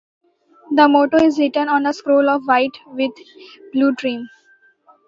The 0.71 0.87
motto 0.87 1.17
is 1.17 1.37
written 1.37 1.69
on 1.69 1.85
a 1.85 1.93
scroll 1.93 2.27
of 2.27 2.45
white 2.47 2.75
with 2.87 3.11
blue 3.71 3.93
trim. 3.93 4.27